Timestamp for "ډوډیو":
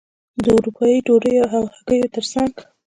1.05-1.43